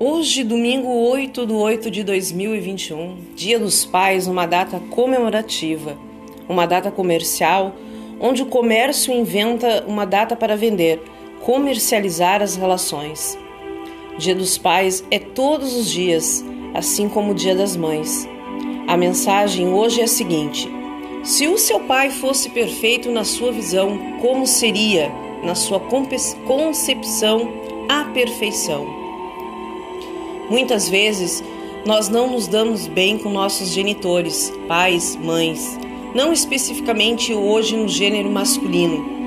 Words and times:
Hoje, 0.00 0.44
domingo 0.44 0.88
8 1.10 1.44
de 1.44 1.52
8 1.52 1.90
de 1.90 2.04
2021, 2.04 3.16
Dia 3.34 3.58
dos 3.58 3.84
Pais, 3.84 4.28
uma 4.28 4.46
data 4.46 4.78
comemorativa, 4.90 5.98
uma 6.48 6.66
data 6.66 6.88
comercial, 6.88 7.74
onde 8.20 8.44
o 8.44 8.46
comércio 8.46 9.12
inventa 9.12 9.84
uma 9.88 10.04
data 10.04 10.36
para 10.36 10.56
vender, 10.56 11.02
comercializar 11.42 12.40
as 12.42 12.54
relações. 12.54 13.36
Dia 14.16 14.36
dos 14.36 14.56
Pais 14.56 15.02
é 15.10 15.18
todos 15.18 15.74
os 15.74 15.90
dias, 15.90 16.44
assim 16.74 17.08
como 17.08 17.32
o 17.32 17.34
Dia 17.34 17.56
das 17.56 17.74
Mães. 17.74 18.24
A 18.86 18.96
mensagem 18.96 19.66
hoje 19.66 20.00
é 20.00 20.04
a 20.04 20.06
seguinte: 20.06 20.70
se 21.24 21.48
o 21.48 21.58
seu 21.58 21.80
pai 21.80 22.10
fosse 22.10 22.50
perfeito 22.50 23.10
na 23.10 23.24
sua 23.24 23.50
visão, 23.50 23.98
como 24.20 24.46
seria, 24.46 25.10
na 25.42 25.56
sua 25.56 25.80
concepção, 25.80 27.52
a 27.88 28.04
perfeição? 28.04 28.97
Muitas 30.50 30.88
vezes 30.88 31.42
nós 31.84 32.08
não 32.08 32.30
nos 32.30 32.46
damos 32.46 32.86
bem 32.86 33.18
com 33.18 33.30
nossos 33.30 33.70
genitores, 33.70 34.52
pais, 34.66 35.16
mães, 35.16 35.78
não 36.14 36.32
especificamente 36.32 37.34
hoje 37.34 37.76
no 37.76 37.88
gênero 37.88 38.30
masculino. 38.30 39.18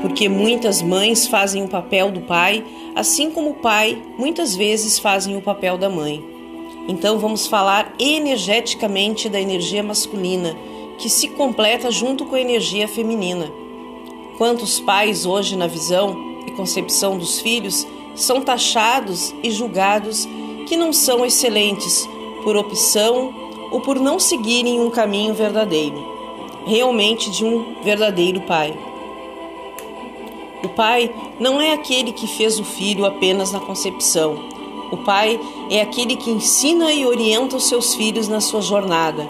Porque 0.00 0.28
muitas 0.28 0.82
mães 0.82 1.28
fazem 1.28 1.64
o 1.64 1.68
papel 1.68 2.10
do 2.10 2.22
pai, 2.22 2.64
assim 2.94 3.30
como 3.30 3.50
o 3.50 3.54
pai 3.54 4.02
muitas 4.18 4.56
vezes 4.56 4.98
fazem 4.98 5.36
o 5.36 5.42
papel 5.42 5.78
da 5.78 5.88
mãe. 5.88 6.22
Então 6.88 7.18
vamos 7.18 7.46
falar 7.46 7.94
energeticamente 7.98 9.28
da 9.28 9.40
energia 9.40 9.82
masculina, 9.82 10.56
que 10.98 11.08
se 11.08 11.28
completa 11.28 11.90
junto 11.90 12.26
com 12.26 12.34
a 12.34 12.40
energia 12.40 12.88
feminina. 12.88 13.50
Quantos 14.36 14.80
pais 14.80 15.24
hoje 15.24 15.56
na 15.56 15.68
visão 15.68 16.16
e 16.48 16.50
concepção 16.50 17.16
dos 17.16 17.40
filhos 17.40 17.86
são 18.14 18.40
taxados 18.40 19.34
e 19.42 19.50
julgados 19.50 20.28
que 20.66 20.76
não 20.76 20.92
são 20.92 21.24
excelentes 21.24 22.08
por 22.42 22.56
opção 22.56 23.32
ou 23.70 23.80
por 23.80 23.98
não 23.98 24.18
seguirem 24.18 24.80
um 24.80 24.90
caminho 24.90 25.34
verdadeiro, 25.34 25.96
realmente 26.66 27.30
de 27.30 27.44
um 27.44 27.82
verdadeiro 27.82 28.40
pai. 28.42 28.76
O 30.62 30.68
pai 30.68 31.12
não 31.40 31.60
é 31.60 31.72
aquele 31.72 32.12
que 32.12 32.26
fez 32.26 32.58
o 32.60 32.64
filho 32.64 33.04
apenas 33.04 33.50
na 33.50 33.60
concepção. 33.60 34.36
O 34.92 34.98
pai 34.98 35.40
é 35.70 35.80
aquele 35.80 36.16
que 36.16 36.30
ensina 36.30 36.92
e 36.92 37.06
orienta 37.06 37.56
os 37.56 37.64
seus 37.64 37.94
filhos 37.94 38.28
na 38.28 38.40
sua 38.40 38.60
jornada. 38.60 39.28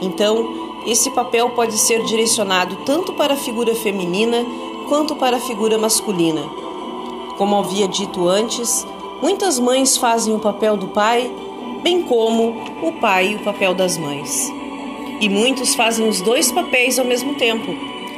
Então, 0.00 0.82
esse 0.86 1.10
papel 1.10 1.50
pode 1.50 1.76
ser 1.76 2.04
direcionado 2.04 2.76
tanto 2.86 3.12
para 3.12 3.34
a 3.34 3.36
figura 3.36 3.74
feminina 3.74 4.44
quanto 4.88 5.16
para 5.16 5.36
a 5.36 5.40
figura 5.40 5.76
masculina 5.76 6.63
como 7.36 7.56
havia 7.56 7.88
dito 7.88 8.28
antes, 8.28 8.86
muitas 9.22 9.58
mães 9.58 9.96
fazem 9.96 10.34
o 10.34 10.38
papel 10.38 10.76
do 10.76 10.88
pai, 10.88 11.30
bem 11.82 12.02
como 12.02 12.54
o 12.82 12.92
pai 13.00 13.34
o 13.34 13.40
papel 13.40 13.74
das 13.74 13.96
mães. 13.96 14.50
E 15.20 15.28
muitos 15.28 15.74
fazem 15.74 16.08
os 16.08 16.20
dois 16.20 16.50
papéis 16.50 16.98
ao 16.98 17.04
mesmo 17.04 17.34
tempo, 17.34 17.74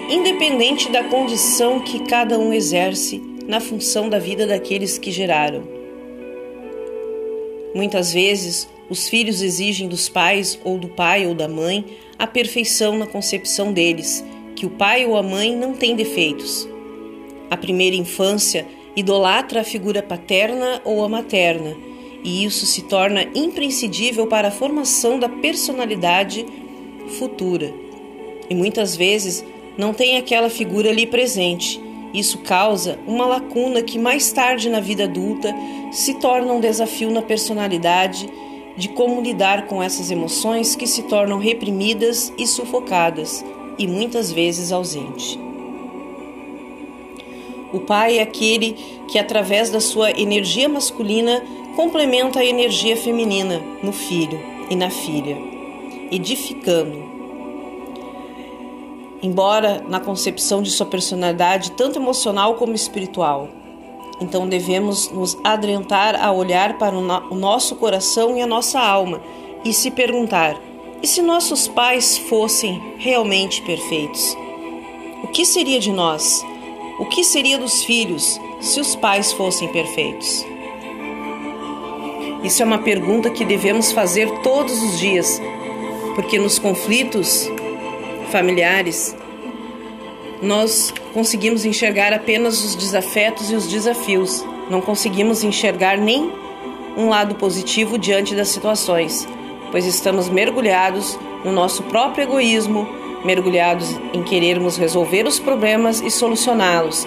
independente 0.08 0.91
da 0.91 1.05
condição 1.05 1.81
que 1.81 2.00
cada 2.00 2.39
um 2.39 2.53
exerce 2.53 3.23
na 3.47 3.61
função 3.61 4.08
da 4.08 4.19
vida 4.19 4.47
daqueles 4.47 4.98
que 4.98 5.11
geraram. 5.11 5.62
Muitas 7.75 8.12
vezes, 8.12 8.69
os 8.89 9.08
filhos 9.08 9.42
exigem 9.42 9.89
dos 9.89 10.08
pais 10.08 10.58
ou 10.64 10.78
do 10.78 10.89
pai 10.89 11.27
ou 11.27 11.34
da 11.34 11.48
mãe 11.48 11.84
a 12.19 12.27
perfeição 12.27 12.97
na 12.97 13.06
concepção 13.06 13.73
deles, 13.73 14.25
que 14.55 14.64
o 14.64 14.70
pai 14.70 15.05
ou 15.05 15.17
a 15.17 15.23
mãe 15.23 15.55
não 15.55 15.74
têm 15.74 15.95
defeitos. 15.95 16.67
A 17.51 17.57
primeira 17.57 17.95
infância 17.95 18.67
idolatra 18.96 19.61
a 19.61 19.64
figura 19.64 20.02
paterna 20.02 20.80
ou 20.84 21.05
a 21.05 21.08
materna, 21.08 21.77
e 22.24 22.45
isso 22.45 22.67
se 22.67 22.83
torna 22.83 23.29
imprescindível 23.34 24.27
para 24.27 24.48
a 24.48 24.51
formação 24.51 25.18
da 25.18 25.29
personalidade 25.29 26.45
futura. 27.18 27.73
E 28.48 28.55
muitas 28.55 28.96
vezes 28.96 29.45
não 29.77 29.92
tem 29.92 30.17
aquela 30.17 30.48
figura 30.48 30.90
ali 30.90 31.07
presente. 31.07 31.80
Isso 32.14 32.39
causa 32.39 32.98
uma 33.07 33.27
lacuna 33.27 33.83
que 33.83 33.98
mais 33.98 34.33
tarde 34.33 34.70
na 34.70 34.80
vida 34.80 35.05
adulta 35.05 35.55
se 35.92 36.14
torna 36.14 36.52
um 36.52 36.61
desafio 36.61 37.11
na 37.11 37.20
personalidade 37.20 38.28
de 38.77 38.89
como 38.89 39.20
lidar 39.20 39.67
com 39.67 39.83
essas 39.83 40.11
emoções 40.11 40.74
que 40.74 40.86
se 40.86 41.02
tornam 41.05 41.39
reprimidas 41.39 42.33
e 42.39 42.46
sufocadas 42.46 43.45
e 43.78 43.86
muitas 43.86 44.33
vezes 44.33 44.73
ausente. 44.73 45.45
O 47.72 47.80
pai 47.80 48.18
é 48.18 48.22
aquele 48.22 48.72
que, 49.08 49.18
através 49.18 49.70
da 49.70 49.80
sua 49.80 50.10
energia 50.10 50.68
masculina, 50.68 51.42
complementa 51.74 52.40
a 52.40 52.44
energia 52.44 52.96
feminina 52.96 53.60
no 53.82 53.92
filho 53.92 54.40
e 54.70 54.77
na 54.77 54.88
filha, 54.88 55.36
edificando. 56.10 57.04
Embora 59.22 59.84
na 59.88 59.98
concepção 59.98 60.62
de 60.62 60.70
sua 60.70 60.86
personalidade, 60.86 61.72
tanto 61.72 61.98
emocional 61.98 62.54
como 62.54 62.74
espiritual. 62.74 63.48
Então 64.20 64.48
devemos 64.48 65.10
nos 65.10 65.36
adentrar 65.44 66.22
a 66.22 66.33
olhar 66.33 66.78
para 66.78 66.96
o 66.96 67.34
nosso 67.34 67.77
coração 67.77 68.36
e 68.36 68.40
a 68.40 68.46
nossa 68.46 68.80
alma 68.80 69.20
e 69.64 69.72
se 69.72 69.90
perguntar: 69.90 70.58
e 71.02 71.06
se 71.06 71.20
nossos 71.20 71.68
pais 71.68 72.16
fossem 72.16 72.94
realmente 72.98 73.60
perfeitos? 73.62 74.36
O 75.22 75.28
que 75.28 75.44
seria 75.44 75.78
de 75.78 75.92
nós? 75.92 76.44
O 76.98 77.05
que 77.05 77.23
seria 77.23 77.58
dos 77.58 77.83
filhos 77.83 78.40
se 78.58 78.80
os 78.80 78.96
pais 78.96 79.30
fossem 79.30 79.68
perfeitos? 79.68 80.46
Isso 82.42 82.62
é 82.62 82.67
uma 82.67 82.79
pergunta 82.79 83.29
que 83.29 83.45
devemos 83.45 83.92
fazer 83.92 84.30
todos 84.40 84.83
os 84.83 84.98
dias, 84.98 85.40
porque 86.14 86.39
nos 86.39 86.58
conflitos 86.58 87.51
familiares 88.30 89.14
nós 90.40 90.92
conseguimos 91.12 91.67
enxergar 91.67 92.14
apenas 92.14 92.64
os 92.64 92.74
desafetos 92.74 93.51
e 93.51 93.55
os 93.55 93.67
desafios, 93.67 94.42
não 94.70 94.80
conseguimos 94.80 95.45
enxergar 95.45 95.98
nem 95.98 96.33
um 96.96 97.11
lado 97.11 97.34
positivo 97.34 97.98
diante 97.98 98.34
das 98.34 98.48
situações, 98.48 99.28
pois 99.70 99.84
estamos 99.84 100.30
mergulhados 100.30 101.18
no 101.45 101.52
nosso 101.52 101.83
próprio 101.84 102.24
egoísmo, 102.24 102.89
mergulhados 103.24 103.98
em 104.12 104.22
querermos 104.22 104.77
resolver 104.77 105.27
os 105.27 105.38
problemas 105.38 106.00
e 106.00 106.10
solucioná-los. 106.10 107.06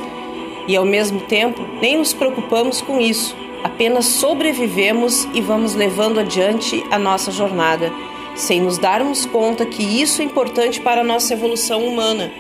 E 0.68 0.76
ao 0.76 0.86
mesmo 0.86 1.22
tempo, 1.22 1.66
nem 1.82 1.98
nos 1.98 2.14
preocupamos 2.14 2.82
com 2.82 3.00
isso, 3.00 3.36
apenas 3.64 4.06
sobrevivemos 4.06 5.28
e 5.34 5.42
vamos 5.42 5.74
levando 5.74 6.20
adiante 6.20 6.84
a 6.92 7.00
nossa 7.00 7.32
jornada, 7.32 7.92
sem 8.36 8.62
nos 8.62 8.78
darmos 8.78 9.26
conta 9.26 9.66
que 9.66 9.84
isso 9.84 10.22
é 10.22 10.26
importante 10.26 10.80
para 10.80 11.02
a 11.02 11.04
nossa 11.04 11.34
evolução 11.34 11.86
humana. 11.86 12.32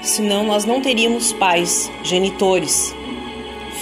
Senão, 0.00 0.44
nós 0.44 0.64
não 0.64 0.80
teríamos 0.80 1.32
pais, 1.32 1.90
genitores. 2.02 2.94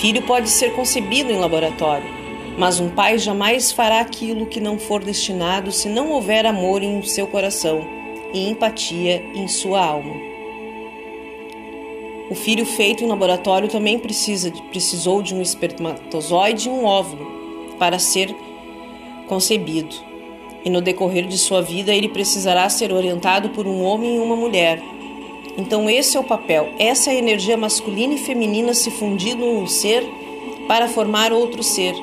Filho 0.00 0.22
pode 0.22 0.48
ser 0.48 0.72
concebido 0.72 1.30
em 1.30 1.38
laboratório, 1.38 2.08
mas 2.58 2.80
um 2.80 2.88
pai 2.88 3.18
jamais 3.18 3.70
fará 3.70 4.00
aquilo 4.00 4.46
que 4.46 4.60
não 4.60 4.78
for 4.78 5.04
destinado 5.04 5.70
se 5.70 5.88
não 5.88 6.10
houver 6.10 6.46
amor 6.46 6.82
em 6.82 7.00
seu 7.02 7.26
coração 7.26 8.03
e 8.34 8.50
empatia 8.50 9.24
em 9.34 9.48
sua 9.48 9.82
alma. 9.82 10.14
O 12.28 12.34
filho 12.34 12.66
feito 12.66 13.04
em 13.04 13.06
laboratório 13.06 13.68
também 13.68 13.98
precisa, 13.98 14.50
precisou 14.70 15.22
de 15.22 15.34
um 15.34 15.40
espermatozoide 15.40 16.68
e 16.68 16.70
um 16.70 16.84
óvulo 16.84 17.26
para 17.78 17.98
ser 17.98 18.34
concebido. 19.28 19.94
E 20.64 20.70
no 20.70 20.80
decorrer 20.80 21.26
de 21.26 21.38
sua 21.38 21.62
vida 21.62 21.94
ele 21.94 22.08
precisará 22.08 22.68
ser 22.68 22.92
orientado 22.92 23.50
por 23.50 23.66
um 23.66 23.82
homem 23.82 24.16
e 24.16 24.18
uma 24.18 24.34
mulher. 24.34 24.82
Então 25.56 25.88
esse 25.88 26.16
é 26.16 26.20
o 26.20 26.24
papel, 26.24 26.70
essa 26.78 27.10
é 27.10 27.14
a 27.14 27.18
energia 27.18 27.56
masculina 27.56 28.14
e 28.14 28.18
feminina 28.18 28.74
se 28.74 28.90
fundindo 28.90 29.44
num 29.44 29.66
ser 29.66 30.02
para 30.66 30.88
formar 30.88 31.32
outro 31.32 31.62
ser, 31.62 31.94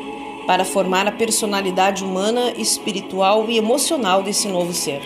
para 0.46 0.64
formar 0.64 1.08
a 1.08 1.12
personalidade 1.12 2.04
humana, 2.04 2.54
espiritual 2.58 3.50
e 3.50 3.58
emocional 3.58 4.22
desse 4.22 4.48
novo 4.48 4.72
ser. 4.72 5.02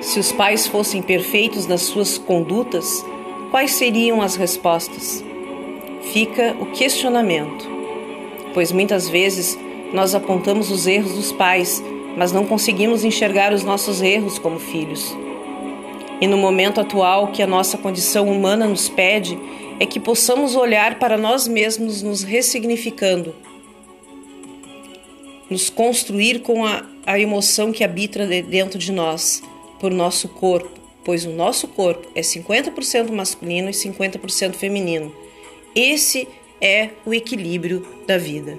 Se 0.00 0.20
os 0.20 0.30
pais 0.30 0.66
fossem 0.66 1.02
perfeitos 1.02 1.66
nas 1.66 1.82
suas 1.82 2.18
condutas, 2.18 3.04
quais 3.50 3.72
seriam 3.72 4.22
as 4.22 4.36
respostas? 4.36 5.24
Fica 6.12 6.56
o 6.60 6.66
questionamento, 6.66 7.68
pois 8.54 8.70
muitas 8.70 9.08
vezes 9.08 9.58
nós 9.92 10.14
apontamos 10.14 10.70
os 10.70 10.86
erros 10.86 11.14
dos 11.14 11.32
pais, 11.32 11.82
mas 12.16 12.30
não 12.30 12.46
conseguimos 12.46 13.02
enxergar 13.02 13.52
os 13.52 13.64
nossos 13.64 14.00
erros 14.00 14.38
como 14.38 14.60
filhos. 14.60 15.16
E 16.20 16.28
no 16.28 16.36
momento 16.36 16.80
atual, 16.80 17.28
que 17.28 17.42
a 17.42 17.46
nossa 17.46 17.76
condição 17.76 18.28
humana 18.28 18.68
nos 18.68 18.88
pede 18.88 19.36
é 19.80 19.86
que 19.86 19.98
possamos 19.98 20.54
olhar 20.54 21.00
para 21.00 21.18
nós 21.18 21.48
mesmos, 21.48 22.02
nos 22.02 22.22
ressignificando, 22.22 23.34
nos 25.50 25.68
construir 25.68 26.40
com 26.40 26.64
a, 26.64 26.84
a 27.04 27.18
emoção 27.18 27.72
que 27.72 27.82
habita 27.82 28.24
dentro 28.26 28.78
de 28.78 28.92
nós 28.92 29.42
por 29.80 29.90
nosso 29.90 30.28
corpo, 30.28 30.78
pois 31.04 31.24
o 31.24 31.30
nosso 31.30 31.68
corpo 31.68 32.08
é 32.14 32.20
50% 32.20 33.10
masculino 33.10 33.68
e 33.70 33.72
50% 33.72 34.54
feminino. 34.54 35.14
Esse 35.74 36.28
é 36.60 36.90
o 37.06 37.14
equilíbrio 37.14 37.86
da 38.06 38.18
vida. 38.18 38.58